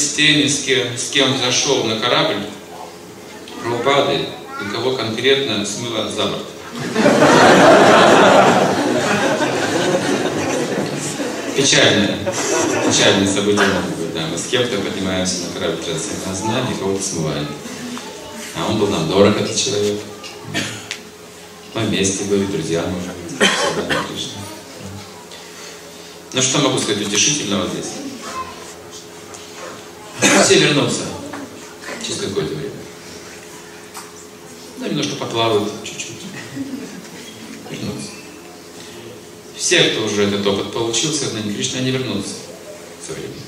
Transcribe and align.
с 0.00 0.12
теми, 0.14 0.48
с 0.48 0.64
кем, 0.64 0.96
с 0.96 1.10
кем 1.10 1.38
зашел 1.38 1.84
на 1.84 2.00
корабль, 2.00 2.42
Прабхупады, 3.62 4.26
и 4.62 4.72
кого 4.72 4.96
конкретно 4.96 5.64
смыло 5.64 6.08
за 6.08 6.26
борт. 6.26 6.46
Печальное, 11.56 12.18
печальное 12.86 13.26
событие 13.26 13.66
может 13.66 13.96
быть, 13.96 14.14
да. 14.14 14.26
Мы 14.30 14.38
с 14.38 14.46
кем-то 14.46 14.78
поднимаемся 14.78 15.46
на 15.46 15.60
корабль 15.60 15.82
трансцендентного 15.82 16.36
знания, 16.36 16.76
кого-то 16.78 17.02
смываем. 17.02 17.46
А 18.56 18.70
он 18.70 18.78
был 18.78 18.86
нам 18.88 19.08
дорог, 19.08 19.36
этот 19.36 19.56
человек. 19.56 20.00
Мы 21.74 21.82
вместе 21.82 22.24
были, 22.24 22.44
друзья, 22.44 22.82
может 22.82 23.08
быть, 23.38 24.28
Ну 26.32 26.42
что 26.42 26.58
могу 26.58 26.78
сказать 26.78 27.06
утешительного 27.06 27.68
здесь? 27.68 27.92
Все 30.48 30.60
вернутся 30.60 31.02
через 32.02 32.22
какое-то 32.22 32.54
время. 32.54 32.72
Ну, 34.78 34.86
немножко 34.86 35.16
поплавают, 35.16 35.70
чуть-чуть. 35.84 36.22
Вернутся. 37.68 38.08
Все, 39.58 39.90
кто 39.90 40.04
уже 40.04 40.22
этот 40.22 40.46
опыт 40.46 40.72
получил, 40.72 41.12
сознание 41.12 41.52
Кришны, 41.52 41.76
они 41.76 41.90
вернутся 41.90 42.32
со 43.06 43.12
временем. 43.12 43.42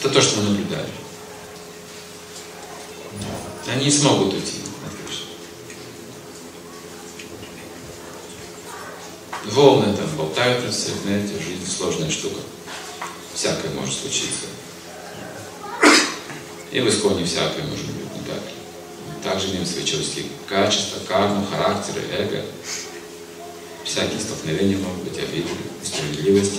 Это 0.00 0.08
то, 0.08 0.22
что 0.22 0.40
мы 0.40 0.48
наблюдали. 0.48 0.88
Они 3.66 3.84
не 3.84 3.90
смогут 3.90 4.32
уйти 4.32 4.54
от 4.86 5.06
Кришны. 5.06 5.26
Волны 9.52 9.94
там 9.94 10.08
болтают, 10.16 10.64
знаете, 10.74 11.34
жизнь 11.34 11.70
сложная 11.70 12.10
штука. 12.10 12.40
Всякое 13.40 13.70
может 13.70 13.94
случиться. 13.94 14.48
И 16.70 16.78
в 16.78 16.88
исконе 16.90 17.24
всякое 17.24 17.62
может 17.62 17.86
быть, 17.86 18.14
не 18.14 18.20
так 18.28 18.36
ли? 18.36 19.24
Также 19.24 19.64
свои 19.64 19.82
человеческие 19.82 20.26
качества, 20.46 20.98
карму, 21.08 21.46
характеры, 21.50 22.02
эго. 22.18 22.44
Всякие 23.82 24.20
столкновения 24.20 24.76
могут 24.76 25.04
быть, 25.04 25.18
обиды, 25.18 25.48
несправедливости. 25.80 26.58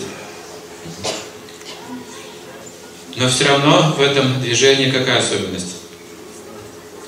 Но 3.15 3.29
все 3.29 3.45
равно 3.45 3.93
в 3.95 4.01
этом 4.01 4.41
движении 4.41 4.89
какая 4.89 5.19
особенность? 5.19 5.75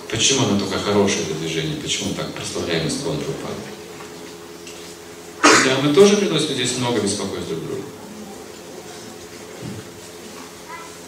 Почему 0.08 0.46
оно 0.46 0.60
только 0.60 0.78
хорошее, 0.78 1.24
это 1.24 1.34
движение? 1.34 1.78
Почему 1.78 2.10
мы 2.10 2.16
так 2.16 2.32
прославляем 2.36 2.88
искон 2.88 3.18
Прабхупады? 3.18 3.56
Да, 5.66 5.82
мы 5.82 5.96
тоже 5.96 6.18
приносим 6.18 6.54
здесь 6.54 6.78
много 6.78 7.00
беспокойств 7.00 7.50
друг 7.50 7.66
другу. 7.66 7.73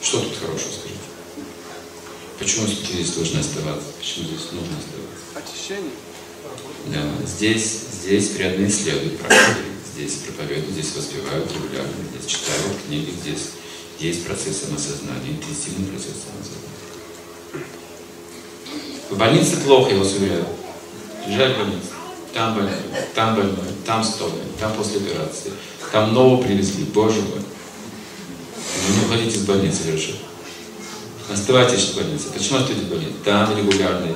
Что 0.05 0.19
тут 0.19 0.37
хорошего, 0.37 0.69
скажите? 0.69 1.01
Почему 2.37 2.67
здесь 2.67 3.09
должны 3.13 3.39
оставаться? 3.39 3.87
Почему 3.97 4.25
здесь 4.27 4.51
нужно 4.51 4.77
оставаться? 4.77 5.33
Очищение. 5.33 5.91
Да, 6.93 7.25
здесь, 7.25 7.79
здесь 8.03 8.29
преданные 8.29 8.69
следуют 8.69 9.17
практике. 9.17 9.65
Здесь 9.95 10.13
проповедуют, 10.27 10.73
здесь 10.73 10.95
воспевают 10.95 11.51
регулярно, 11.51 11.91
здесь 12.11 12.31
читают 12.31 12.77
книги, 12.85 13.15
здесь 13.19 13.49
есть 13.97 14.27
процесс 14.27 14.57
самосознания, 14.61 15.31
интенсивный 15.31 15.87
процесс 15.87 16.21
самосознания. 16.21 17.65
В 19.09 19.17
больнице 19.17 19.57
плохо, 19.61 19.91
я 19.91 19.97
вас 19.97 20.13
уверяю. 20.13 20.45
Приезжай 21.25 21.51
в 21.51 21.57
больницу. 21.57 21.87
Там 22.31 22.53
больной, 22.53 22.75
там 23.15 23.35
больной, 23.35 23.73
там 23.87 24.03
столбный, 24.03 24.43
там 24.59 24.71
после 24.75 24.99
операции. 24.99 25.51
Там 25.91 26.13
нового 26.13 26.43
привезли, 26.43 26.83
боже 26.83 27.21
мой. 27.21 27.41
Ну, 28.87 28.95
не 28.95 29.05
уходите 29.05 29.37
из 29.37 29.45
больницы, 29.45 29.83
хорошо. 29.85 30.11
Оставайтесь 31.31 31.89
в 31.89 31.95
больнице. 31.95 32.25
Почему 32.33 32.59
оставайтесь 32.59 32.87
в 32.87 32.89
больнице? 32.89 33.13
Там 33.23 33.57
регулярные 33.57 34.15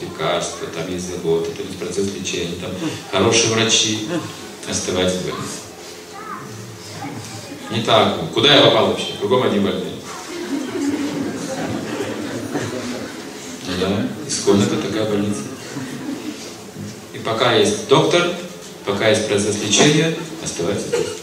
лекарства, 0.00 0.66
там 0.68 0.90
есть 0.90 1.10
забота, 1.10 1.50
там 1.50 1.66
есть 1.66 1.78
процесс 1.78 2.06
лечения, 2.14 2.56
там 2.60 2.70
хорошие 3.12 3.52
врачи. 3.52 4.08
Оставайтесь 4.68 5.18
в 5.18 5.24
больнице. 5.24 5.58
Не 7.70 7.82
так. 7.82 8.32
Куда 8.32 8.54
я 8.54 8.62
попал 8.62 8.88
вообще? 8.88 9.12
Кругом 9.20 9.42
один 9.42 9.62
больной. 9.62 9.92
Ну 13.66 13.72
да, 13.80 14.08
исконно 14.26 14.62
это 14.62 14.76
такая 14.76 15.04
больница. 15.04 15.42
И 17.12 17.18
пока 17.18 17.52
есть 17.52 17.88
доктор, 17.88 18.34
пока 18.86 19.08
есть 19.10 19.28
процесс 19.28 19.62
лечения, 19.62 20.16
оставайтесь 20.42 20.86
здесь. 20.86 21.17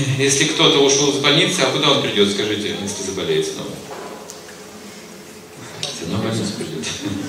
Если 0.18 0.44
кто-то 0.44 0.78
ушел 0.78 1.10
из 1.10 1.18
больницы, 1.18 1.60
а 1.60 1.70
куда 1.70 1.92
он 1.92 2.02
придет, 2.02 2.30
скажите, 2.32 2.76
если 2.82 3.02
заболеет 3.02 3.46
снова? 3.46 3.70
В 6.06 6.22
больницу 6.22 6.52
придет. 6.56 6.84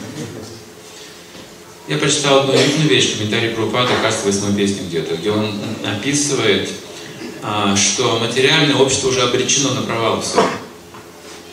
Я 1.87 1.97
прочитал 1.97 2.41
одну 2.41 2.53
удивительную 2.53 2.89
вещь, 2.89 3.17
комментарий 3.17 3.49
Прабхупада, 3.49 3.91
кажется, 4.01 4.25
восьмой 4.25 4.55
песне 4.55 4.87
где-то, 4.87 5.15
где 5.17 5.31
он 5.31 5.59
описывает, 5.85 6.69
а, 7.43 7.75
что 7.75 8.19
материальное 8.19 8.75
общество 8.75 9.09
уже 9.09 9.21
обречено 9.21 9.73
на 9.73 9.81
провал 9.81 10.21
все. 10.21 10.41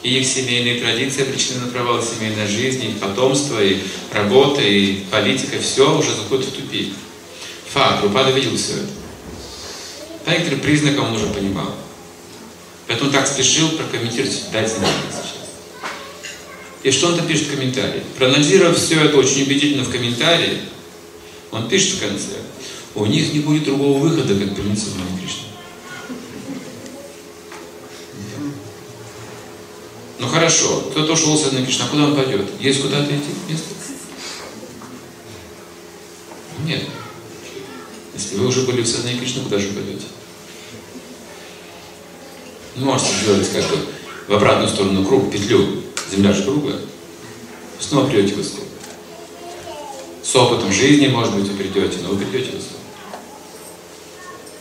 И 0.03 0.19
их 0.19 0.27
семейные 0.27 0.81
традиции 0.81 1.23
обречены 1.23 1.63
на 1.63 1.73
провал, 1.73 2.01
семейная 2.03 2.47
жизнь, 2.47 2.85
их 2.85 2.99
потомство, 2.99 3.63
и 3.63 3.79
работа, 4.13 4.63
и 4.63 5.01
политика, 5.11 5.59
все 5.61 5.99
уже 5.99 6.15
заходит 6.15 6.47
в 6.47 6.53
тупик. 6.53 6.95
Факт, 7.73 8.01
Прабхупада 8.01 8.31
видел 8.31 8.57
все 8.57 8.75
это. 8.75 8.98
По 10.29 10.33
некоторым 10.33 10.61
признакам 10.61 11.07
он 11.07 11.17
уже 11.17 11.27
понимал. 11.29 11.75
Поэтому 12.87 13.11
так 13.11 13.27
спешил 13.27 13.71
прокомментировать, 13.71 14.51
дать 14.53 14.71
знания 14.71 14.93
сейчас. 15.11 15.37
И 16.83 16.91
что 16.91 17.09
он-то 17.09 17.23
пишет 17.23 17.47
в 17.47 17.51
комментарии? 17.53 18.03
Проанализировав 18.19 18.77
все 18.77 19.01
это 19.01 19.17
очень 19.17 19.45
убедительно 19.45 19.85
в 19.85 19.91
комментарии, 19.91 20.61
он 21.51 21.67
пишет 21.71 21.95
в 21.95 22.01
конце, 22.01 22.35
у 22.95 23.07
них 23.07 23.33
не 23.33 23.41
будет 23.41 23.65
другого 23.65 23.97
выхода, 24.01 24.39
как 24.39 24.55
принять 24.55 24.79
сознание 24.79 25.19
Кришны. 25.19 25.45
Ну 30.19 30.29
хорошо, 30.29 30.91
кто-то 30.91 31.15
ушел 31.15 31.39
с 31.39 31.45
сознания 31.45 31.65
Кришны, 31.65 31.85
а 31.85 31.89
куда 31.89 32.05
он 32.05 32.15
пойдет? 32.15 32.45
Есть 32.61 32.83
куда-то 32.83 33.07
идти? 33.07 33.31
Место? 33.49 33.75
Нет. 36.67 36.83
Если 38.19 38.35
вы 38.35 38.49
уже 38.49 38.63
были 38.63 38.83
в 38.83 38.89
сознании 38.89 39.21
Кришны, 39.21 39.45
куда 39.45 39.59
же 39.59 39.69
пойдете? 39.69 40.07
Не 42.75 42.85
можете 42.85 43.13
сделать 43.23 43.49
как 43.53 43.63
бы 43.71 43.79
в 44.27 44.35
обратную 44.35 44.69
сторону 44.69 45.05
круг, 45.05 45.31
петлю. 45.31 45.85
Земля 46.11 46.33
же 46.33 46.43
круглая. 46.43 46.81
Снова 47.79 48.09
придете 48.09 48.35
в 48.35 48.41
исход. 48.41 48.65
С 50.21 50.35
опытом 50.35 50.73
жизни, 50.73 51.07
может 51.07 51.33
быть, 51.33 51.49
вы 51.49 51.57
придете, 51.59 51.99
но 52.03 52.09
вы 52.09 52.25
придете 52.25 52.57
в 52.57 52.59
исход. 52.59 52.79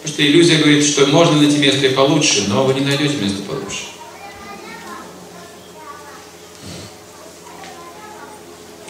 Потому 0.03 0.13
что 0.13 0.27
иллюзия 0.27 0.57
говорит, 0.59 0.85
что 0.85 1.07
можно 1.07 1.37
найти 1.41 1.57
место 1.57 1.87
и 1.87 1.95
получше, 1.95 2.45
но 2.49 2.63
вы 2.63 2.75
не 2.75 2.81
найдете 2.81 3.17
место 3.17 3.41
получше. 3.41 3.85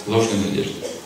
Ложная 0.07 0.43
надежда. 0.43 0.96